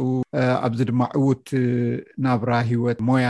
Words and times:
ኣብዚ 0.68 0.79
ድማ 0.91 1.02
ዕዉት 1.20 1.48
ናብራ 2.27 2.52
ሂወት 2.71 2.98
ሞያ 3.11 3.29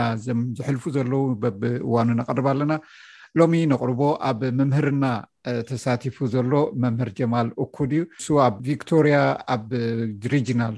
ዝሕልፉ 0.57 0.83
ዘለው 0.97 1.23
በብ 1.43 1.61
እዋኑ 1.87 2.09
ነቅርባ 2.21 2.45
ኣለና 2.55 2.73
ሎሚ 3.41 3.53
ነቅርቦ 3.73 4.01
ኣብ 4.31 4.39
ምምህርና 4.61 5.03
ተሳቲፉ 5.69 6.17
ዘሎ 6.33 6.51
መምህር 6.81 7.09
ጀማል 7.17 7.47
እኩድ 7.63 7.91
እዩ 7.95 8.01
ንስ 8.17 8.25
ኣብ 8.45 8.55
ቪክቶርያ 8.67 9.15
ኣብ 9.53 9.63
ሪጅናል 10.33 10.75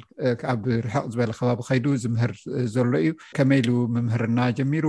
ኣብ 0.53 0.61
ርሕቅ 0.85 1.03
ዝበለ 1.13 1.31
ከባቢ 1.39 1.59
ከይዱ 1.69 1.85
ዝምህር 2.03 2.33
ዘሎ 2.75 2.91
እዩ 3.05 3.09
ከመይኢሉ 3.37 3.69
ምምህርና 3.95 4.39
ጀሚሩ 4.59 4.85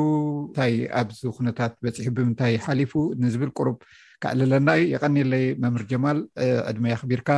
እንታይ 0.47 0.75
ኣብዚ 1.03 1.21
ኩነታት 1.39 1.73
በፂሑ 1.87 2.07
ብምንታይ 2.19 2.55
ሓሊፉ 2.67 2.93
ንዝብል 3.25 3.51
ቅሩብ 3.59 3.79
ክዕልለና 4.25 4.69
እዩ 4.79 4.85
የቀኒለይ 4.95 5.45
መምህር 5.65 5.85
ጀማል 5.93 6.21
ዕድመ 6.69 6.85
ይኽቢርካ 6.95 7.29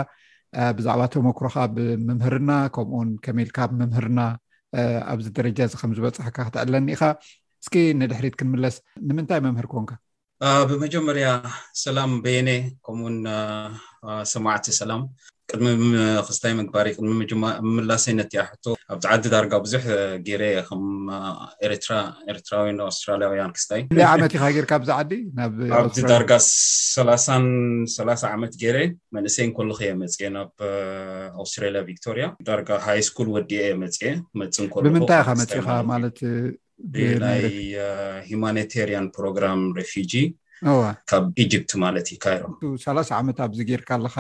ብዛዕባ 0.77 1.01
ተመክሮካ 1.15 1.57
ብምምህርና 1.77 2.51
ከምኡውን 2.77 3.11
ከመኢልካ 3.25 3.59
ብምምህርና 3.73 4.21
ኣብዚ 5.13 5.27
ደረጃእዚ 5.39 5.75
ከምዝበፅሕካ 5.83 6.39
ክትዕለኒኢካ 6.49 7.03
እስኪ 7.65 7.75
ንድሕሪት 8.03 8.35
ክንምለስ 8.43 8.75
ንምንታይ 9.09 9.41
መምህር 9.49 9.67
ኮንካ 9.75 9.91
ብመጀመርያ 10.71 11.27
ሰላም 11.85 12.11
በየኒ 12.25 12.49
ከምኡውን 12.85 13.17
ሰማዕቲ 14.35 14.65
ሰላም 14.81 15.03
ቅድሚክስታይ 15.51 16.53
መግባሪ 16.61 16.87
ምላሰይነት 17.77 18.31
ኣብዚ 18.95 19.05
ዓዲ 19.15 19.25
ዳርጋ 19.35 19.53
ብዙሕ 19.65 19.85
ገይ 20.27 20.45
ኤርትራዊ 22.33 22.67
ኣውስትራያውያን 22.89 23.55
ክስታይ 23.57 23.83
ዓመት 24.15 24.33
ኢ 24.39 24.41
ጌርካ 24.57 24.73
ብዝዓዲ 24.83 25.13
ኣብዚ 25.83 25.99
ዳርጋ 26.13 26.33
ዓመት 28.37 28.55
ገይረ 28.65 28.79
መንእሰይ 29.19 29.45
እንከሉከ 29.49 29.81
የመፅ 29.89 30.17
ናብ 30.37 30.51
ኣውስትራልያ 31.45 31.83
ቪክቶሪያ 31.91 32.27
ዳርጋ 32.51 32.71
ሃይ 32.89 33.03
ስኩል 33.11 33.31
ወዲአ 33.39 33.63
የመፅ 33.73 33.99
መፅ 34.43 34.59
እሎብምንታይ 34.81 35.23
ኢካ 35.23 35.31
መፅማት 35.43 36.19
ናይ 37.25 37.43
ሂማኒታሪያን 38.29 39.07
ፕሮግራም 39.17 39.61
ሬፊጂ 39.79 40.13
ዋ 40.79 40.83
ካብ 41.11 41.25
ኢጅፕት 41.45 41.71
ማለት 41.85 42.07
ዩ 42.13 42.17
ካይሮ 42.25 42.45
3ላ0 42.85 43.11
ዓመት 43.21 43.39
ኣብዚ 43.47 43.59
ጌይርካ 43.71 43.91
ኣለካ 43.99 44.17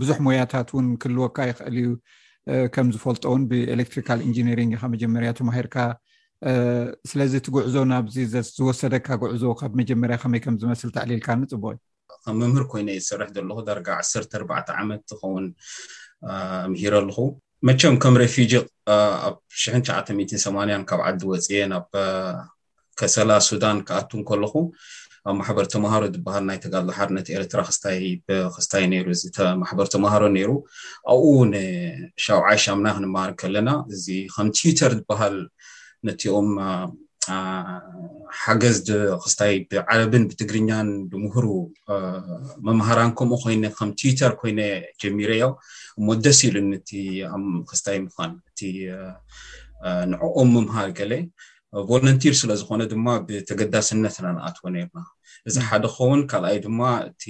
ብዙሕ 0.00 0.16
ሞያታት 0.26 0.68
እውን 0.72 0.86
ክልወካ 1.02 1.36
ይክእል 1.50 1.76
እዩ 1.82 1.88
ከም 2.74 2.88
ዝፈልጦውን 2.94 3.44
ብኤሌክትሪካል 3.50 4.18
ኢንጂኒሪንግ 4.28 4.72
ከ 4.82 4.90
መጀመርያ 4.94 5.30
ተማሂርካ 5.40 5.76
ስለዚ 7.10 7.32
እቲ 7.40 7.46
ጉዕዞ 7.56 7.74
ናብዚ 7.92 8.16
ዝወሰደካ 8.32 9.06
ጉዕዞ 9.22 9.44
ካብ 9.60 9.72
መጀመርያ 9.80 10.16
ከመይ 10.24 10.42
ከምዝመስል 10.46 10.90
ተዕሊልካ 10.96 11.28
ንፅበቅ 11.40 11.74
እዩ 11.78 12.18
ከም 12.26 12.36
ምምህር 12.42 12.66
ኮይኑ 12.72 12.88
የ 12.96 13.00
ዝሰርሕ 13.06 13.30
ዘለኹ 13.38 13.58
ዳርጋ 13.68 13.88
ዓሰ4ርዕ 14.02 14.50
ዓመት 14.82 15.02
ዝኸውን 15.12 15.46
ምሂር 16.72 16.94
ኣለኹ 17.00 17.18
መቸም 17.68 17.94
ከም 18.02 18.14
ሬፊጂ 18.22 18.52
ኣብ 19.26 19.36
980 19.60 20.82
ካብ 20.88 21.00
ዓዲ 21.06 21.20
ወፅየ 21.30 21.60
ናብ 21.72 21.86
ከሰላ 22.98 23.30
ሱዳን 23.46 23.78
ክኣቱ 23.88 24.10
ከለኹ 24.28 24.54
ኣብ 25.28 25.34
ማሕበር 25.38 25.66
ተምሃሮ 25.72 26.02
ዝበሃል 26.14 26.44
ናይ 26.48 26.58
ተጋልሎሓር 26.64 27.08
ነት 27.16 27.26
ኤርትራ 27.36 27.60
ክስታይ 27.68 27.98
ክስታይ 28.56 28.84
ነይሩ 28.92 29.06
እዚ 29.16 29.24
ማሕበር 29.62 29.86
ተምሃሮ 29.94 30.22
ነይሩ 30.36 30.50
ኣብኡ 31.14 31.32
ንሻውዓይ 31.52 32.58
ሻሙናይ 32.66 32.94
ክንመሃር 32.98 33.32
ከለና 33.42 33.70
እዚ 33.94 34.06
ከም 34.36 34.50
ቲዊተር 34.60 34.92
ዝበሃል 34.98 35.36
ነትኦም 36.08 36.50
ሓገዝ 38.42 38.76
ክስታይ 39.22 39.54
ብዓረብን 39.70 40.24
ብትግርኛን 40.30 40.88
ብምህሩ 41.10 41.46
መምሃራን 42.66 43.10
ከምኡ 43.18 43.38
ኮይነ 43.42 43.64
ከም 43.78 43.90
ቲዊተር 44.00 44.32
ኮይነ 44.40 44.60
ጀሚረ 45.02 45.30
ዮም 45.40 45.54
እሞ 45.98 46.06
ደስ 46.24 46.40
ኢሉ 46.48 46.56
ኒቲ 46.70 46.88
ክስታይ 47.70 47.98
ምኳን 48.06 48.32
እቲ 48.50 48.60
ንዕኦም 50.12 50.50
ምምሃር 50.56 50.90
ገለ 50.98 51.12
ቮለንቲር 51.88 52.34
ስለዝኮነ 52.42 52.82
ድማ 52.92 53.06
ብተገዳስነት 53.26 54.16
ናንኣትዎ 54.26 54.64
ነርና 54.76 54.98
እዚ 55.48 55.56
ሓደ 55.68 55.84
ከውን 55.94 56.20
ካልኣይ 56.30 56.58
ድማ 56.66 56.80
እቲ 57.08 57.22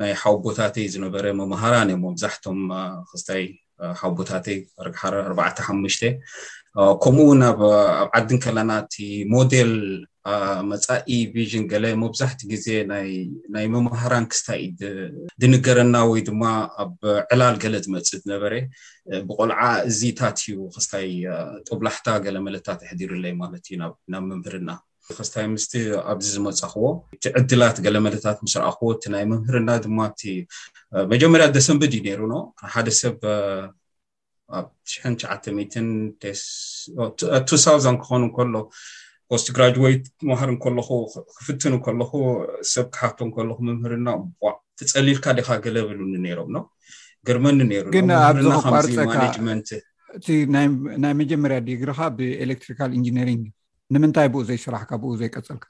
ናይ 0.00 0.12
ሓውቦታተይ 0.22 0.86
ዝነበረ 0.94 1.24
መምሃራን 1.40 1.88
እዮምሞመብዛሕቶም 1.92 2.58
ክስታይ 3.10 3.44
ሓቦታተይ 4.00 4.58
ሓረ 5.00 5.14
ኣርባዕተ 5.28 5.58
ሓሙሽተ 5.68 6.02
ከምኡ 7.04 7.24
ውን 7.28 7.40
ኣብ 7.50 7.58
ዓድን 8.18 8.38
ከለና 8.44 8.70
እቲ 8.82 8.94
ሞደል 9.32 9.72
መፃኢ 10.70 11.08
ቪዥን 11.34 11.64
ገለ 11.72 11.84
መብዛሕቲ 12.02 12.40
ግዜ 12.52 12.66
ናይ 13.54 13.66
መምሃራን 13.74 14.26
ክስታይኢድ 14.32 14.78
ድንገረና 15.42 15.96
ወይ 16.10 16.20
ድማ 16.28 16.42
ኣብ 16.84 16.92
ዕላል 17.32 17.56
ገለ 17.64 17.74
ዝመፅእ 17.86 18.14
ዝነበረ 18.22 18.54
ብቆልዓ 19.26 19.58
እዚታትእዩ 19.90 20.56
ክስታይ 20.76 21.08
ጠብላሕታ 21.68 22.06
ገለ 22.26 22.36
መለታት 22.46 22.80
ኣሕዲሩለይ 22.88 23.34
ማለት 23.42 23.64
እዩ 23.70 23.74
ናብ 24.14 24.24
ምምህርና 24.30 24.70
ክስታይ 25.20 25.46
ምስቲ 25.56 25.72
ኣብዚ 26.14 26.26
ዝመፃኽቦ 26.36 26.84
እቲ 27.16 27.24
ዕድላት 27.40 27.76
ገለ 27.86 27.96
መለታት 28.06 28.38
ምስረኣኽቦ 28.46 28.86
እቲ 28.96 29.04
ናይ 29.16 29.24
ምምህርና 29.34 29.70
ድማእ 29.86 30.14
መጀመርያ 31.12 31.46
ደሰንብድ 31.58 31.92
እዩ 31.98 32.02
ነይሩ 32.08 32.22
ኖ 32.34 32.36
ሓደ 32.74 32.88
ሰብ 33.02 33.16
ኣብ 34.58 34.66
9 34.94 35.26
ክኾኑከሎ 38.04 38.54
ፖስት 39.30 39.46
ግራጅዌት 39.56 40.02
ባሃር 40.30 40.50
ኩ 40.64 40.66
ክፍትን 41.36 41.74
ለኹ 42.00 42.12
ሰብ 42.72 42.86
ክሓፍቶ 42.94 43.18
ከኩ 43.36 43.58
ምምህርና 43.68 44.08
ተፀሊልካ 44.80 45.24
ደካ 45.38 45.48
ገለብሉኒ 45.66 46.14
ነይሮምኖ 46.26 46.56
ገርመኒ 47.28 47.58
ነይሩግን 47.70 48.08
ኣብ 48.24 48.34
ቋርዚፀእናይ 48.72 51.14
መጀመርያ 51.22 51.56
ድግርካ 51.70 52.00
ብኤሌትሪካል 52.18 52.90
ኢንጂኒሪንግ 52.98 53.42
እዩ 53.48 53.52
ንምንታይ 53.94 54.28
ብኡ 54.34 54.38
ዘይስራሕካ 54.50 54.90
ብኡ 55.02 55.10
ዘይቀፅልካ 55.20 55.64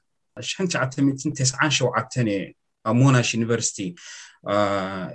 999ሸ 0.50 1.78
እየ 2.26 2.42
ኣብ 2.90 2.94
ሞናሽ 3.00 3.28
ዩኒቨርሲቲ 3.36 3.76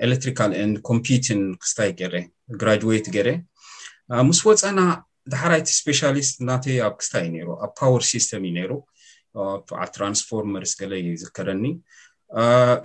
ኤሌትሪካል 0.05 0.51
ኮምፒቲን 0.89 1.39
ክስታይ 1.61 1.89
ገ 2.01 2.03
ግራጅዌት 2.61 3.05
ገረ 3.15 3.27
ምስ 4.29 4.39
ወፃና 4.47 4.81
ድሓርይቲ 5.31 5.69
ስፔሻሊስት 5.79 6.35
እናተይ 6.43 6.77
ኣብ 6.87 6.93
ክስታይ 6.99 7.25
እዩሩ 7.29 7.49
ኣብ 7.65 7.71
ፓወር 7.79 8.03
ሲስተም 8.11 8.43
እዩ 8.49 8.51
ነይሩ 8.57 8.71
ዓ 9.81 9.85
ትራንስፎር 9.95 10.43
መርስ 10.53 10.71
ገለ 10.81 10.93
ዩ 11.07 11.09
ዝከረኒ 11.23 11.63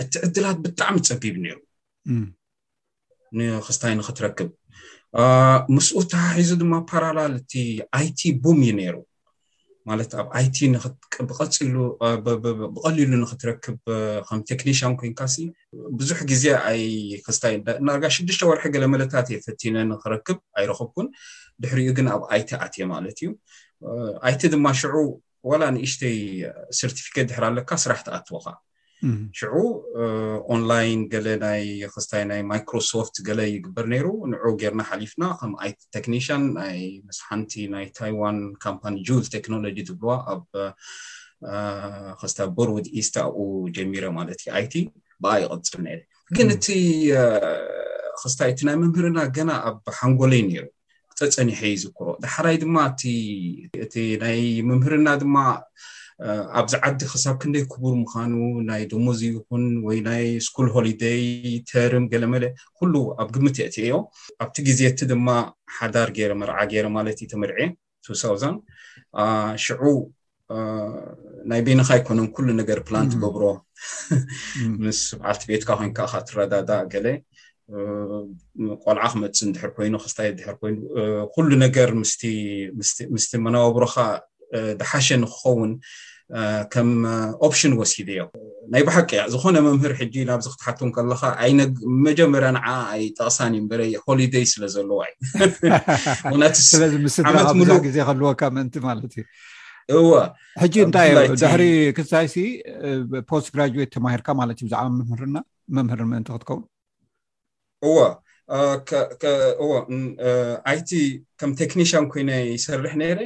እቲ 0.02 0.12
ዕድላት 0.26 0.58
ብጣዕሚ 0.64 0.96
ፀቢብ 1.10 1.36
ነይሩ 1.44 1.58
ንክስታይ 3.38 3.94
ንክትረክብ 4.00 4.50
ምስኡ 5.76 5.98
ተሃሒዙ 6.12 6.50
ድማ 6.62 6.74
ፓራላል 6.90 7.32
እቲ 7.40 7.52
ኣይቲ 7.98 8.20
ቡም 8.44 8.58
እዩ 8.66 8.72
ነይሩ 8.80 8.96
ማለት 9.91 10.10
ኣብ 10.20 10.28
ኣይቲ 10.38 10.59
ብቀሊሉ 12.75 13.12
ንክትረክብ 13.22 13.78
ከም 14.28 14.41
ቴክኒሽያን 14.50 14.94
ኮይንካሲ 15.00 15.34
ብዙሕ 15.98 16.19
ግዜ 16.31 16.44
ኣይ 16.70 16.82
ክስታይ 17.26 17.54
እዳርጋ 17.60 18.04
ሽድሽተ 18.16 18.43
ወርሒ 18.50 18.65
ገለ 18.75 18.84
መለታት 18.94 19.26
የ 19.34 19.38
ፈቲነ 19.47 19.76
ንክረክብ 19.91 20.38
ኣይረክብኩን 20.62 21.09
ድሕሪኡ 21.65 21.91
ግን 21.98 22.06
ኣብ 22.15 22.22
ኣይቲ 22.34 22.50
ኣትዮ 22.66 22.84
ማለት 22.94 23.19
እዩ 23.22 23.31
ኣይቲ 24.28 24.41
ድማ 24.54 24.66
ሽዑ 24.81 24.94
ወላ 25.50 25.62
ንእሽተይ 25.76 26.19
ሰርቲፊኬት 26.81 27.28
ዝሕር 27.32 27.44
ኣለካ 27.50 27.70
ስራሕ 27.84 28.00
ተኣትወካ 28.09 28.47
ሽዑ 29.38 29.54
ኦንላይን 30.54 31.00
ገለ 31.12 31.26
ና 31.43 31.46
ክስታይ 31.94 32.22
ናይ 32.31 32.40
ማይክሮሶፍት 32.50 33.16
ገለ 33.28 33.40
ይግበር 33.52 33.87
ነይሩ 33.94 34.06
ንዑ 34.32 34.44
ጌይርና 34.60 34.82
ሓሊፍና 34.90 35.25
ከም 35.40 35.52
ኣይቲ 35.64 35.78
ቴክኒሽን 35.96 36.43
ናይ 36.58 36.76
መስሓንቲ 37.08 37.52
ናይ 37.75 37.87
ታይዋን 37.99 38.38
ካምፓኒ 38.64 38.94
ጁልዝ 39.08 39.28
ቴክኖሎጂ 39.37 39.76
ዝብልዋ 39.88 40.12
ኣብ 40.34 40.44
ክስታ 42.20 42.38
ቦርወድ 42.58 42.87
ኢስት 43.00 43.14
ኣብኡ 43.25 43.40
ጀሚረ 43.78 44.04
ማለት 44.19 44.38
እዩ 44.44 44.50
ኣይቲ 44.60 44.75
ብኣ 45.25 45.32
ይቅፅል 45.44 45.82
ነይርእ 45.87 46.06
ግን 46.37 46.49
እቲ 46.56 46.66
ክስታይ 48.20 48.50
እቲ 48.54 48.60
ናይ 48.69 48.76
ምምህርና 48.82 49.19
ገና 49.38 49.50
ኣብ 49.70 49.78
ሓንጎለይ 49.99 50.43
ነይሩ 50.50 50.64
ፀፀኒሐዩ 51.19 51.75
ዝክሮ 51.84 52.06
ዝሓዳይ 52.22 52.56
ድማ 52.64 52.76
እእቲ 53.82 53.94
ናይ 54.25 54.38
ምምህርና 54.70 55.08
ድማ 55.25 55.37
ኣብዚ 56.61 56.73
ዓዲ 56.88 57.00
ክሳብ 57.12 57.35
ክንደይ 57.43 57.64
ክቡር 57.73 57.93
ምኻኑ 58.03 58.32
ናይ 58.69 58.82
ድሞዚይኹን 58.93 59.64
ወይ 59.87 59.99
ናይ 60.09 60.25
ስኩል 60.47 60.69
ሆሊደይ 60.75 61.23
ተርም 61.70 62.05
ገለ 62.12 62.25
መለ 62.32 62.44
ኩሉ 62.79 62.94
ኣብ 63.23 63.29
ግምት 63.35 63.56
እትእዮ 63.67 63.93
ኣብቲ 64.44 64.56
ግዜቲ 64.69 65.00
ድማ 65.11 65.29
ሓዳር 65.76 66.09
ገይረ 66.17 66.32
መርዓ 66.41 66.59
ገይረ 66.73 66.87
ማለት 66.97 67.19
እዩ 67.23 67.29
ተመርዒ 67.32 67.59
ቱ00 68.06 69.59
ሽዑ 69.64 69.82
ናይ 71.50 71.61
ቤናካ 71.67 71.88
ኣይኮኖም 71.97 72.29
ኩሉ 72.37 72.47
ነገር 72.61 72.79
ፕላን 72.88 73.09
ገብሮ 73.23 73.44
ምስ 74.85 75.00
በዓልቲ 75.20 75.43
ቤትካ 75.50 75.70
ኮይንከዓ 75.79 76.06
ካ 76.12 76.26
ትረዳዳ 76.29 76.70
ገለ 76.93 77.06
ቆልዓ 78.85 79.05
ክመፅ 79.12 79.35
ንድሕር 79.49 79.70
ኮይኑ 79.76 79.94
ክስታይ 80.05 80.29
ድሕር 80.38 80.56
ኮይኑ 80.62 80.76
ኩሉ 81.35 81.49
ነገር 81.64 81.88
ምስቲ 83.14 83.32
መናባብሮካ 83.44 83.97
ድሓሸ 84.81 85.08
ንክከውን 85.22 85.70
ከም 86.72 86.90
ፕሽን 87.52 87.72
ወሲድ 87.78 88.08
እዮም 88.12 88.31
ናይ 88.72 88.82
ባሓቂ 88.88 89.08
ያ 89.19 89.22
ዝኮነ 89.32 89.56
መምህር 89.66 89.93
ጂ 90.12 90.14
ናብዚ 90.28 90.46
ክትሓቱም 90.52 90.88
ከለካ 90.96 91.22
ይ 91.50 91.52
መጀመርያ 92.06 92.49
ንዓ 92.56 92.66
ይ 93.00 93.04
ጠቕሳን 93.19 93.52
እዩበ 93.58 93.72
ሆሊደይ 94.06 94.44
ስለዘለዋዩስለዚምስ 94.52 97.14
ዓት 97.32 97.50
ሉ 97.58 97.60
ዜ 97.96 97.99
ከልዎካ 98.08 98.43
ምን 98.56 98.66
ማለትእዩእጂ 98.88 100.75
እንታ 100.87 100.96
ድሕሪ 101.43 101.64
ክስታይሲ 101.99 102.37
ፖስትግራት 103.32 103.76
ተማሂርካ 103.96 104.28
ማለት 104.40 104.58
እዩብዕ 104.66 104.84
ምርና 105.12 105.37
መምህር 105.78 106.00
ምን 106.12 106.22
ክትከው 106.31 106.58
እ 107.87 107.88
ዓይቲ 110.70 110.90
ከም 111.40 111.50
ቴክኒሻን 111.60 112.04
ኮይነ 112.12 112.31
ይሰርሕ 112.54 112.94
ነር 113.02 113.19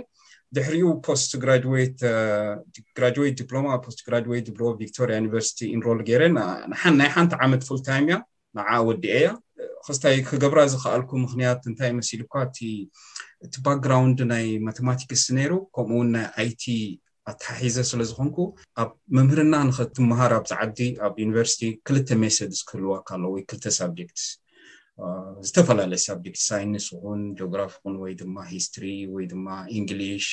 ድሕሪኡ 0.54 0.88
ፖስትራግራድዌት 1.06 3.36
ዲፕሎማ 3.40 3.66
ፖስትግራድዌት 3.86 4.46
ሎ 4.60 4.68
ቪክቶሪያ 4.82 5.14
ዩኒቨርሲቲ 5.20 5.58
ኢንሮል 5.76 5.98
ገይረናይ 6.10 7.10
ሓንቲ 7.16 7.32
ዓመት 7.46 7.62
ፉል 7.68 7.80
ታይም 7.88 8.04
እያ 8.10 8.16
ንዓ 8.58 8.68
ወዲኤ 8.88 9.14
እያ 9.22 9.30
ክስታይ 9.86 10.14
ክገብራ 10.28 10.58
ዝክኣልኩ 10.74 11.10
ምክንያት 11.24 11.60
እንታይ 11.70 11.90
መሲሉ 11.98 12.20
እኳ 12.28 12.34
እእቲ 13.42 13.54
ባክግራውንድ 13.66 14.20
ናይ 14.32 14.46
ማቴማቲክስ 14.68 15.24
ነይሩ 15.38 15.52
ከምኡውን 15.76 16.08
ናይ 16.16 16.26
ኣይቲ 16.40 16.62
ኣትሓሒዘ 17.32 17.76
ስለዝኮንኩ 17.90 18.36
ኣብ 18.82 18.90
ምምህርና 19.16 19.54
ንክትምሃር 19.68 20.30
ኣብ 20.38 20.44
ዝዓዲ 20.50 20.78
ኣብ 21.06 21.14
ዩኒቨርስቲ 21.24 21.60
ክልተ 21.86 22.08
ሜሰድስ 22.24 22.60
ክህልዋ 22.68 22.92
ካ 23.08 23.10
ኣለ 23.16 23.22
ወይ 23.34 23.42
2ልተ 23.50 23.64
ሳብጀክትስ 23.78 24.24
ዝተፈላለዩ 25.46 25.98
ሳብጀክት 26.08 26.42
ሳይንስ 26.48 26.84
ኹን 27.00 27.20
ጂኦግራፊ 27.38 27.72
ኹን 27.82 27.94
ወይ 28.02 28.12
ድማ 28.20 28.36
ሂስቶሪ 28.52 28.84
ወይድማ 29.14 29.46
እንግሊሽ 29.78 30.26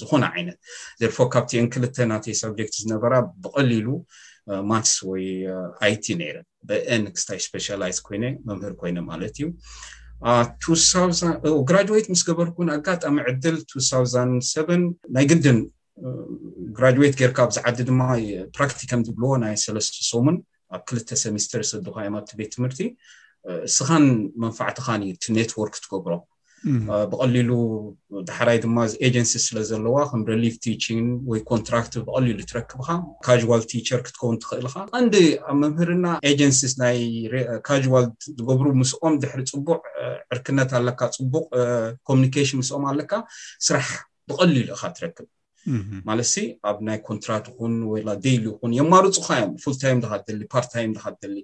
ዝኮነ 0.00 0.24
ዓይነት 0.34 0.58
ዘርፎ 1.00 1.16
ካብቲ 1.34 1.52
ን 1.64 1.68
ክልተ 1.74 1.96
ናተ 2.12 2.24
ሳብጀክት 2.42 2.74
ዝነበራ 2.82 3.14
ብቀሊሉ 3.44 3.86
ማስ 4.72 4.90
ወይ 5.10 5.24
ኣይቲ 5.88 6.04
ነይረን 6.20 6.46
ን 7.02 7.04
ክስታይ 7.14 7.40
ስፔይዝ 7.46 7.98
ኮይ 8.08 8.18
መምህር 8.48 8.74
ኮይነ 8.80 8.98
ማለት 9.10 9.34
እዩ 9.40 9.48
ግራድዌት 11.68 12.06
ምስ 12.12 12.22
ገበርኩን 12.28 12.68
ኣጋጣሚ 12.76 13.16
ዕድል 13.30 13.56
0ሰ 13.78 13.96
ናይ 15.16 15.24
ግድን 15.32 15.58
ግራድዌት 16.76 17.14
ጌይርካ 17.20 17.38
ኣብዝዓዲ 17.48 17.78
ድማ 17.88 18.02
ፕራክቲከም 18.58 19.00
ዝብልዎ 19.08 19.32
ናይ 19.44 19.54
ሰለስተ 19.64 19.96
ሶሙን 20.12 20.36
ኣብ 20.76 20.82
ክልተ 20.88 21.08
ሰሚስተርስ 21.24 21.70
ድካ 21.86 21.96
ዮም 22.06 22.14
ኣብቲ 22.20 22.30
ቤት 22.40 22.50
ትምህርቲ 22.56 22.78
እስኻን 23.68 24.04
መንፋዕትኻን 24.42 25.00
እዩ 25.06 25.12
እቲ 25.16 25.24
ኔትዎርክ 25.38 25.74
ትገብሮ 25.84 26.12
ብቀሊሉ 27.12 27.50
ድሓዳይ 28.28 28.58
ድማ 28.62 28.76
ዚ 28.90 28.92
ኤጀንሲ 29.06 29.32
ስለ 29.46 29.56
ዘለዋ 29.70 29.96
ከም 30.10 30.20
ሬሊፍ 30.30 30.54
ቲችንግ 30.64 31.08
ወይ 31.30 31.40
ኮንትራክቲቭ 31.50 32.02
ብቀሊሉ 32.06 32.38
ትረክብካ 32.50 32.88
ካዋል 33.26 33.62
ቲቸር 33.72 34.00
ክትከውን 34.06 34.38
ትክእልካ 34.44 34.76
እንድ 35.00 35.14
ኣብ 35.50 35.56
መምህርና 35.62 36.06
ኤጀንሲስ 36.32 36.74
ናይ 36.82 36.98
ካዋል 37.68 38.06
ዝገብሩ 38.38 38.66
ምስኦም 38.80 39.16
ድሕሪ 39.24 39.40
ፅቡቅ 39.52 39.80
ዕርክነት 40.36 40.72
ኣለካ 40.80 41.00
ፅቡቅ 41.18 41.46
ኮሚኒኬሽን 42.10 42.58
ምስኦም 42.62 42.86
ኣለካ 42.92 43.12
ስራሕ 43.68 43.90
ብቀሊሉ 44.30 44.66
ኢካ 44.76 44.82
ትረክብ 44.98 45.28
ማለትሲ 46.08 46.34
ኣብ 46.70 46.78
ናይ 46.88 46.98
ኮንትራት 47.08 47.44
ይኹን 47.50 47.74
ወላ 47.92 48.08
ደይሉ 48.24 48.44
ይኹን 48.54 48.72
የማርፁካ 48.78 49.26
ዮም 49.42 49.52
ፉልታይም 49.64 49.98
ካ 50.10 50.14
ፓርታም 50.54 50.92
ድካሊ 50.96 51.34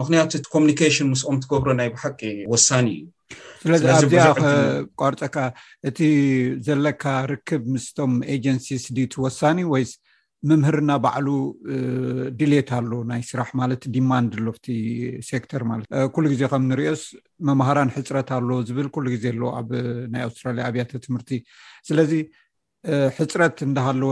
ምክንያቱ 0.00 0.32
ኮሚኒኬሽን 0.54 1.08
ምስኦም 1.12 1.36
ትገብሮ 1.44 1.70
ናይ 1.80 1.90
ብሓቂ 1.96 2.20
ወሳኒ 2.54 2.88
እዩ 2.98 3.04
ስለዚ 3.62 3.84
ኣብዚዚኣ 3.98 4.28
ቋርፀከዓ 5.02 5.46
እቲ 5.88 5.98
ዘለካ 6.66 7.04
ርክብ 7.32 7.62
ምስቶም 7.74 8.12
ኤጀንሲስ 8.36 8.84
ቲ 8.98 9.08
ወሳኒ 9.26 9.60
ወይስ 9.74 9.92
ምምህርና 10.48 10.90
ባዕሉ 11.04 11.28
ድሌት 12.40 12.68
ኣሎ 12.78 12.90
ናይ 13.10 13.22
ስራሕ 13.28 13.48
ማለት 13.60 13.82
ዲማንድ 13.94 14.32
ኣሎፍቲ 14.40 14.66
ሴክተር 15.30 15.62
ማለት 15.70 15.86
ኩሉ 16.14 16.24
ግዜ 16.32 16.42
ከም 16.52 16.64
እንሪኦስ 16.66 17.02
መምሃራን 17.48 17.90
ሕፅረት 17.94 18.28
ኣሎ 18.38 18.48
ዝብል 18.68 18.88
ኩሉ 18.96 19.06
ግዜ 19.14 19.24
ኣሎዎ 19.34 19.48
ኣብ 19.60 19.70
ናይ 20.14 20.22
ኣውስትራያ 20.26 20.66
ኣብያተ 20.70 21.00
ትምህርቲ 21.06 21.32
ስለዚ 21.90 22.12
ሕፅረት 23.18 23.56
እንናሃለወ 23.66 24.10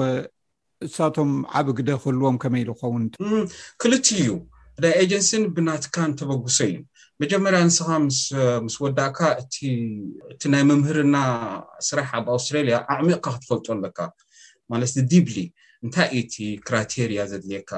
እሳቶም 0.87 1.31
ዓብ 1.59 1.67
ግደ 1.79 1.91
ክህልዎም 2.03 2.37
ከመይ 2.43 2.63
ኢከውን 2.71 3.05
ክልቲ 3.83 4.07
እዩ 4.23 4.31
ናይ 4.83 4.93
ኤጀንሲን 5.03 5.45
ብናትካ 5.57 5.97
ንተበግሶ 6.11 6.57
ዩ 6.73 6.77
መጀመርያ 7.23 7.59
ንስኻ 7.69 7.89
ምስ 8.67 8.77
ወዳእካ 8.85 9.19
እቲ 9.43 10.43
ናይ 10.55 10.63
ምምህርና 10.71 11.17
ስራሕ 11.89 12.09
ኣብ 12.19 12.27
ኣውስትራልያ 12.37 12.79
ኣዕሚቕካ 12.95 13.25
ክትፈልጦ 13.35 13.67
ኣለካ 13.77 13.99
ማለትቲ 14.73 14.99
ዲብሊ 15.13 15.37
እንታይእ 15.85 16.17
እቲ 16.23 16.35
ክራይቴርያ 16.67 17.21
ዘድልየካ 17.33 17.71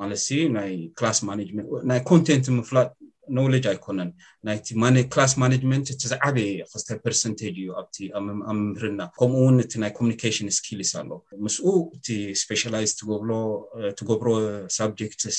ማለት 0.00 0.20
ናይ 0.58 0.72
ክላስ 0.98 1.18
ማንናይ 1.28 2.00
ኮንቴንት 2.10 2.46
ምፍላጥ 2.58 2.88
ኖውለጅ 3.36 3.64
ኣይኮነን 3.72 4.10
ናይቲ 4.48 4.68
ክላስ 5.12 5.32
ማናጅመንት 5.42 5.86
እቲ 5.94 6.02
ዝዕበየ 6.12 6.50
ክዝተ 6.72 6.88
ፐርሰንቴጅ 7.04 7.54
እዩ 7.62 7.68
ኣብቲ 7.80 7.96
ኣብ 8.18 8.24
ምምህርና 8.38 9.00
ከምኡ 9.20 9.38
እውን 9.44 9.56
እቲ 9.64 9.72
ናይ 9.82 9.92
ኮሚኒካሽን 9.98 10.48
ስኪሊስ 10.58 10.92
ኣሎ 11.00 11.10
ምስኡ 11.46 11.66
እቲ 11.96 12.06
ስፔሻላይዝ 12.42 12.92
ሎ 13.28 13.32
ትገብሮ 14.00 14.28
ሳብጀክትስ 14.78 15.38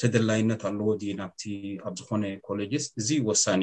ተደላይነት 0.00 0.60
ኣለዎ 0.68 0.88
ናብቲ 1.20 1.42
ኣብ 1.86 1.94
ዝኮነ 2.00 2.24
ኮሌጅስ 2.48 2.84
እዚ 3.00 3.08
ወሳኒ 3.28 3.62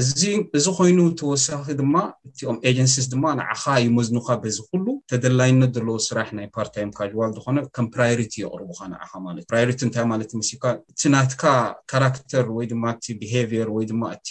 እዩ 0.00 0.04
ዚእዚ 0.20 0.66
ኮይኑ 0.78 0.98
ተወሳኪ 1.20 1.64
ድማ 1.80 1.94
እቲኦም 2.28 2.58
ኤጀንሲስ 2.70 3.06
ድማ 3.12 3.24
ንዓካ 3.40 3.64
ይመዝኑካ 3.86 4.28
ብዚ 4.44 4.58
ኩሉ 4.70 4.86
ተደላይነት 5.12 5.72
ዘለዎ 5.78 5.96
ስራሕ 6.08 6.28
ናይ 6.38 6.46
ፓርታይም 6.58 6.92
ካዋል 6.98 7.30
ዝኮነ 7.38 7.56
ከም 7.76 7.86
ፕራሪቲ 7.96 8.32
የቅርቡካ 8.44 8.80
ንዓ 8.92 9.02
ማለት 9.26 9.44
እ 9.50 9.54
ራሪቲ 9.58 9.80
እንታይ 9.88 10.06
ማለትሲካ 10.12 10.64
እቲ 10.92 11.02
ናትካ 11.16 11.44
ካራክተር 11.94 12.46
ወይድማ 12.58 12.84
እ 13.10 13.18
ብሃቪየር 13.22 13.68
ወይድማ 13.78 14.02
እቲ 14.18 14.28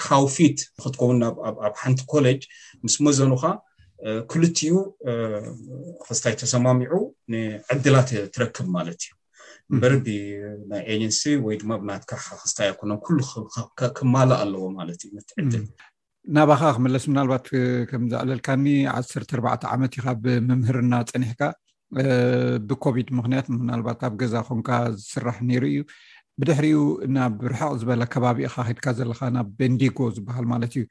ከሃውፊት 0.00 0.58
ንክትከውን 0.80 1.20
ኣብ 1.68 1.74
ሓንቲ 1.84 2.00
ኮሌጅ 2.14 2.42
ምስ 2.86 2.96
መዘኑካ 3.08 3.44
ክልትኡ 4.32 4.74
ክስታይ 6.06 6.34
ተሰማሚዑ 6.42 6.92
ንዕድላት 7.32 8.10
ትረክብ 8.34 8.68
ማለት 8.76 9.00
እዩ 9.06 9.10
በሪናይ 9.82 10.82
ኤን 10.92 11.12
ወይድማ 11.46 11.70
ብትካክታ 11.86 12.58
ኖ 12.90 12.94
ሉክማል 13.16 14.30
ኣለዎ 14.42 14.62
ማለት 14.78 15.00
እዩት 15.06 15.30
ናባኻ 16.36 16.62
ክምለስ 16.76 17.04
ምናልባት 17.10 17.44
ከምዘዕለልካኒ 17.90 18.64
1ዕ 18.94 19.50
ዓመት 19.74 19.92
ኢካ 19.98 20.06
ብምምህርና 20.24 20.94
ፀኒሕካ 21.10 21.42
ብኮቪድ 22.70 23.08
ምክንያት 23.18 23.46
ምናባት 23.58 24.00
ኣብ 24.08 24.14
ገዛ 24.20 24.34
ኮንካ 24.48 24.68
ዝስራሕ 24.98 25.36
ነይሩ 25.50 25.64
እዩ 25.70 25.78
ብድሕሪኡ 26.40 26.76
ናብ 27.16 27.36
ርሕቅ 27.52 27.72
ዝበላ 27.80 28.02
ከባቢ 28.14 28.38
ካድካ 28.54 28.84
ዘለካ 28.98 29.20
ናብ 29.36 29.48
በንዲጎ 29.60 29.98
ዝበሃል 30.16 30.46
ማለት 30.52 30.72
እዩ 30.76 30.84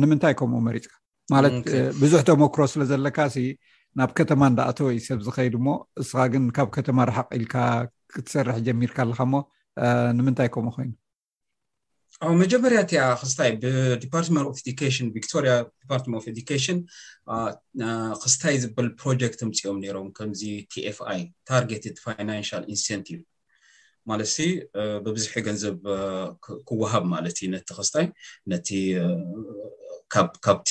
ንምንታይ 0.00 0.34
ከምኡ 0.40 0.60
መሪፅካ 0.68 0.94
ማለት 1.34 1.58
ብዙሕ 2.02 2.20
ቶ 2.28 2.32
ሞክሮ 2.44 2.62
ስለ 2.74 2.82
ዘለካ 2.92 3.18
ናብ 4.00 4.10
ከተማ 4.18 4.42
እንዳኣተወዩ 4.50 4.98
ሰብ 5.06 5.18
ዝከይድ 5.24 5.54
ሞ 5.64 5.68
እስኻ 6.02 6.18
ግን 6.32 6.44
ካብ 6.56 6.68
ከተማ 6.76 6.98
ርሓቅ 7.08 7.28
ኢልካ 7.38 7.54
ክትሰርሕ 8.14 8.56
ጀሚርካ 8.66 8.98
ኣለካ 9.04 9.20
ሞ 9.32 9.40
ንምንታይ 10.18 10.48
ከምኡ 10.54 10.68
ኮይኑ 10.76 10.90
መጀመርያ 12.40 12.78
እቲ 12.84 12.92
ክስታይ 13.20 13.50
ብዲፓርትመንት 13.62 14.80
ሽንቶሪያ 14.96 15.52
ፓርትን 15.90 16.12
ሽን 16.64 16.78
ክስታይ 18.22 18.56
ዝበል 18.62 18.88
ፕሮጀክት 19.00 19.38
ተምፂኦም 19.42 19.78
ነሮም 19.84 20.08
ከምዚ 20.18 20.42
ቲኤፍኣይ 20.72 21.20
ታርጌትድ 21.50 21.96
ይናንሽል 22.22 22.64
ኢንስንቲ 22.74 23.08
ማለትሲ 24.10 24.36
ብብዝሒ 25.06 25.32
ገንዘብ 25.48 25.76
ክወሃብ 26.68 27.04
ማለት 27.14 27.36
ዩ 27.44 27.48
ነቲ 27.54 27.68
ክስታይ 27.78 28.06
ነቲ 28.52 28.68
ካብቲ 30.46 30.70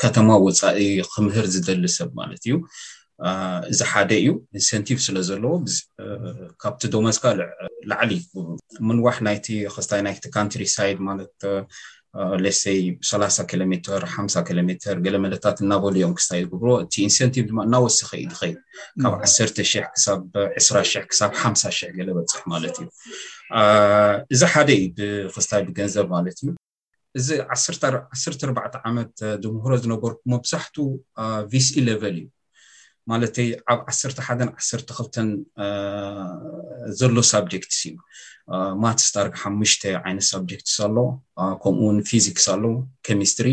ከተማ 0.00 0.28
ወፃኢ 0.46 0.80
ክምህር 1.12 1.46
ዝደሊ 1.54 1.84
ሰብ 1.98 2.10
ማለት 2.22 2.42
እዩ 2.48 2.56
እዚ 3.72 3.80
ሓደ 3.90 4.10
እዩ 4.20 4.28
ኢንሰንቲቭ 4.58 4.98
ስለ 5.06 5.16
ዘለዎ 5.28 5.52
ካብቲ 6.62 6.82
ዶመስካ 6.94 7.24
ላዕሊ 7.90 8.12
ምንዋሕ 8.88 9.16
ናይቲ 9.28 9.46
ክስታይ 9.74 10.00
ናይቲ 10.06 10.24
ካንትሪ 10.36 10.62
ሳይድ 10.76 10.98
ማለት 11.08 11.32
ሌሰይ 12.44 12.80
30 13.10 13.44
ኪሜር 13.50 14.02
50 14.16 14.42
ኪሜር 14.48 14.98
ገለ 15.06 15.16
መለታት 15.24 15.56
እናበሉ 15.64 15.94
ዮም 16.02 16.12
ክስታይ 16.18 16.42
ዝግብሮ 16.44 16.68
እቲ 16.84 16.94
ኢንሰንቲቭ 17.06 17.44
ድማ 17.50 17.58
እናወስኪ 17.68 18.10
እዩኸይድ 18.26 18.58
ካብ 19.04 19.14
10 19.28 19.62
ክ20 19.70 21.02
ክሳብ 21.10 21.32
ሓ00 21.44 21.96
ገለ 21.96 22.08
በፅሕ 22.18 22.42
ማለት 22.54 22.76
እዩ 22.82 22.86
እዚ 24.34 24.42
ሓደ 24.54 24.70
እዩ 24.82 24.92
ክስታይ 25.36 25.64
ብገንዘብ 25.70 26.06
ማለት 26.16 26.38
እዩ 26.44 26.50
እዚ 27.18 27.28
14ዕ 27.54 28.54
ዓመት 28.90 29.12
ዝምህሮ 29.42 29.72
ዝነበርኩ 29.82 30.20
መብዛሕትኡ 30.34 30.86
ቪስኢ 31.50 31.82
ሌቨል 31.90 32.16
እዩ 32.22 32.28
ማለተይ 33.10 33.48
ኣብ 33.72 33.80
ዓሰርተ 33.92 34.18
ሓደን 34.26 34.50
ዓሰተ 34.58 34.88
ክልተን 34.98 35.28
ዘሎ 36.98 37.14
ሳብጀክትስ 37.30 37.80
እዩ 37.90 37.94
ማትስዳርግ 38.82 39.34
ሓሙሽተ 39.42 39.82
ዓይነት 40.04 40.26
ሳብጀክትስ 40.30 40.76
ኣሎ 40.86 40.96
ከምኡውን 41.62 41.98
ፊዚክስ 42.10 42.46
ኣሎ 42.54 42.64
ኬሚስትሪ 43.08 43.48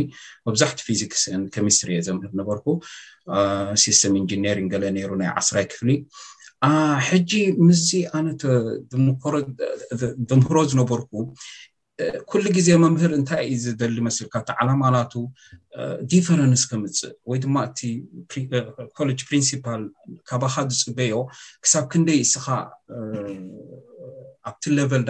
መብዛሕቲ 0.50 0.80
ፊዚክስ 0.90 1.24
ኬሚስትሪ 1.56 1.90
እየ 1.96 2.06
ዘምህር 2.10 2.34
ነበርኩ 2.42 2.68
ሲስተም 3.86 4.16
ኢንጂኒሪንግ 4.22 4.72
ዘለ 4.76 4.84
ነይሩ 5.00 5.12
ናይ 5.22 5.32
ዓስራይ 5.42 5.68
ክፍሊ 5.74 5.90
ሕጂ 7.10 7.32
ምዚ 7.68 7.90
ኣነ 8.18 8.28
ኮደምህሮ 9.24 10.58
ዝነበርኩ 10.72 11.12
ኩሉ 12.32 12.44
ግዜ 12.58 12.70
መምህር 12.84 13.12
እንታይ 13.18 13.42
እዩ 13.54 13.58
ዝደሊ 13.64 13.98
መስሊካ 14.08 14.34
እቲ 14.42 14.50
ዓለማናቱ 14.62 15.14
ዲፈረንስ 16.12 16.64
ከምፅእ 16.70 17.14
ወይ 17.30 17.40
ድማ 17.44 17.56
እቲ 17.70 17.80
ኮለጅ 18.98 19.20
ፕሪንስፓል 19.30 19.84
ካባካ 20.30 20.56
ዝፅበዮ 20.78 21.14
ክሳብ 21.64 21.86
ክንደይ 21.94 22.20
እስካ 22.26 22.46
ኣብቲ 24.50 24.64
ሌቨል 24.78 25.04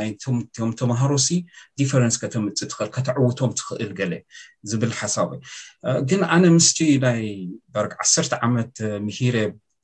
ናይቶም 0.00 0.68
ተማሃሮሲ 0.80 1.28
ዲፈረንስ 1.80 2.16
ከተምፅእ 2.22 2.68
ትኽእል 2.72 2.90
ከተዕውቶም 2.96 3.52
ትኽእል 3.60 3.90
ገለ 4.00 4.12
ዝብል 4.72 4.92
ሓሳብዩ 5.00 5.38
ግን 6.10 6.20
ኣነ 6.34 6.44
ምስቲ 6.58 6.78
ናይ 7.06 7.24
ር 7.84 7.86
ዓሰርተ 8.04 8.32
ዓመት 8.48 8.74
ምሂር 9.08 9.38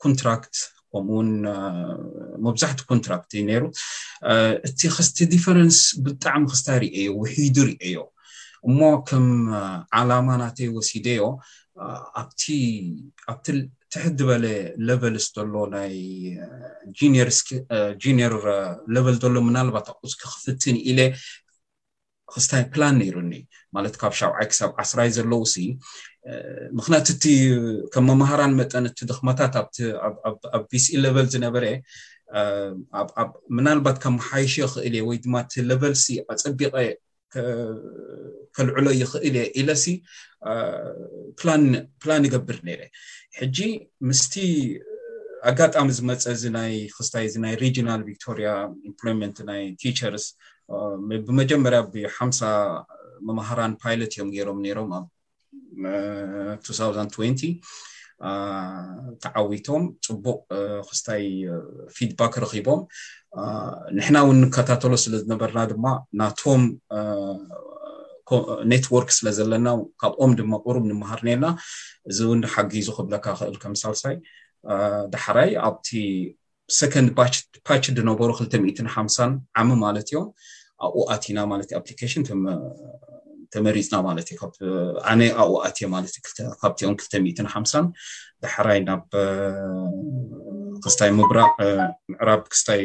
ኮንትራክት 0.04 0.54
ከምኡውን 0.92 1.30
መብዛሕቲ 2.46 2.80
ኮንትራክትዩ 2.90 3.40
ነይሩ 3.50 3.62
እቲ 4.68 4.80
ክስቲ 4.96 5.18
ዲፈረንስ 5.34 5.78
ብጣዕሚ 6.04 6.42
ክስታ 6.52 6.68
ሪእዮ 6.84 7.08
ውሒዱ 7.20 7.56
ሪአዮ 7.70 7.98
እሞ 8.68 8.78
ከም 9.08 9.26
ዓላማ 9.98 10.28
ናተይ 10.42 10.68
ወሲደዮ 10.76 11.22
ኣብቲ 12.22 12.42
ትሕዝበለ 13.94 14.44
ለቨልስ 14.88 15.26
ሎ 15.52 15.62
ናይ 15.76 15.94
ር 18.32 18.44
ቨል 19.06 19.16
ሎ 19.34 19.38
ምናልባት 19.48 19.86
ኣቁስክ 19.92 20.20
ክፍትን 20.34 20.76
ኢለ 20.90 20.98
ክስታይ 22.34 22.62
ፕላን 22.74 22.94
ነይሩኒ 23.02 23.32
ማለት 23.76 23.94
ካብ 24.00 24.12
ሻብዓይ 24.20 24.46
ክሳብ 24.50 24.70
ዓስራይ 24.82 25.10
ዘለው 25.16 25.42
ሲ 25.52 25.56
ምክንያቱ 26.78 27.06
እቲ 27.16 27.24
ከም 27.92 28.04
መምሃራን 28.10 28.54
መጠን 28.60 28.86
እቲ 28.90 28.98
ድኽማታት 29.10 29.54
ኣብ 30.58 30.64
ቢስኢ 30.72 30.96
ሌቨል 31.06 31.26
ዝነበረ 31.34 31.64
ምናልባት 33.58 33.96
ከም 34.04 34.16
ሓይሸ 34.28 34.54
ይኽእል 34.64 34.94
እየ 34.98 35.04
ወይ 35.08 35.18
ድማ 35.24 35.34
እቲ 35.44 35.54
ለቨል 35.70 35.94
ሲ 36.04 36.08
ኣፀቢቐ 36.34 36.74
ከልዕሎ 38.58 38.86
ይኽእል 39.00 39.34
እየ 39.40 39.48
ኢለሲ 39.62 39.84
ፕላን 42.04 42.24
ይገብር 42.28 42.58
ነይርእ 42.68 42.92
ሕጂ 43.40 43.58
ምስቲ 44.10 44.34
ኣጋጣሚ 45.50 45.88
ዝመፀ 45.98 46.24
እ 46.78 46.78
ክስታይ 46.96 47.24
እዚ 47.28 47.34
ናይ 47.44 47.54
ሪናል 47.60 48.00
ቶሪ 48.22 48.40
ፕንት 49.02 49.36
ናይ 49.50 49.62
ቴቸርስ 49.82 50.24
ብመጀመርያ 51.28 51.78
ብሓምሳ 51.92 52.38
መምሃራን 53.28 53.72
ፓይሎት 53.82 54.12
እዮም 54.14 54.28
ገይሮም 54.34 54.58
ነይሮም 54.66 54.90
ኣብ 54.98 55.06
2020 56.74 57.48
ተዓዊቶም 59.22 59.82
ፅቡቅ 60.06 60.36
ክስታይ 60.88 61.24
ፊድባክ 61.96 62.34
ረኪቦም 62.44 62.80
ንሕና 63.96 64.16
እውን 64.24 64.38
ንከታተሎ 64.44 64.92
ስለ 65.04 65.14
ዝነበርና 65.22 65.60
ድማ 65.70 65.84
ናቶም 66.20 66.62
ኔትዎርክ 68.72 69.08
ስለ 69.18 69.28
ዘለና 69.38 69.68
ካብኦም 70.00 70.32
ድማ 70.40 70.52
ቁሩም 70.66 70.84
ንምሃር 70.90 71.20
እነለና 71.24 71.46
እዚ 72.10 72.18
እውን 72.26 72.40
ሓጊዙ 72.54 72.88
ክብለካ 72.96 73.26
ክእል 73.38 73.56
ከምሳልሳይ 73.62 74.16
ዳሓራይ 75.14 75.50
ኣብቲ 75.68 75.88
ሰኮንድ 76.80 77.08
ፓች 77.68 77.84
ነበሩ 78.10 78.28
250 78.42 79.26
ዓሚ 79.60 79.68
ማለት 79.84 80.08
እዮም 80.10 80.28
ኣብኣትኢና 80.86 81.40
ማለት 81.52 81.68
እዩ 81.70 81.76
ኣፕሊኬሽን 81.80 82.24
ተመሪፅና 83.54 83.96
ማለት 84.08 84.26
እዩ 84.34 84.38
ኣነ 85.12 85.20
ኣኡኣትዮ 85.44 85.86
ማለት 85.94 86.14
እዩ 86.18 86.50
ካብቲኦም 86.62 86.96
2ሓ0 87.38 87.86
ዳሕራይ 88.44 88.80
ናብ 88.88 89.02
ክስታይ 90.84 91.10
ምብራቅ 91.18 91.54
ምዕራብ 92.12 92.42
ክስታይ 92.52 92.84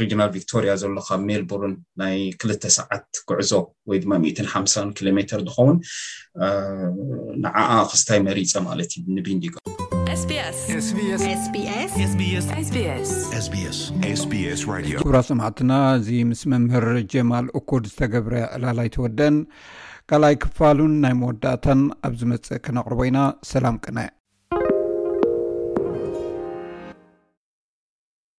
ሪጅናል 0.00 0.30
ቪክቶሪያ 0.36 0.72
ዘሎ 0.82 0.96
ካብ 1.08 1.20
ሜልቡርን 1.28 1.74
ናይ 2.02 2.16
ክልተ 2.40 2.64
ሰዓት 2.78 3.06
ጉዕዞ 3.30 3.52
ወይ 3.90 4.00
ድማ 4.04 4.14
ሓ 4.54 4.64
ኪሎ 4.98 5.08
ሜር 5.18 5.26
ዝከውን 5.34 5.78
ንዓኣ 7.44 7.70
ክስታይ 7.92 8.20
መሪፀ 8.28 8.52
ማለት 8.70 8.92
እዩ 9.00 9.06
ንብንዲጋ 9.18 9.54
ኩቡራ 15.02 15.18
ሰማዕትና 15.28 15.72
እዚ 15.98 16.08
ምስ 16.30 16.42
መምህር 16.52 16.86
ጀማል 17.12 17.46
እኩድ 17.58 17.84
ዝተገብረ 17.92 18.34
ዕላላ 18.56 18.78
ኣይተወደን 18.86 19.36
ካልይ 20.12 20.36
ክፋሉን 20.44 20.94
ናይ 21.06 21.14
መወዳእታን 21.22 21.82
ኣብ 22.08 22.14
ዝመጽእ 22.22 22.62
ከነቕርበ 22.66 23.02
ኢና 23.10 23.20
ሰላም 23.52 23.78
ቅነ 23.86 24.08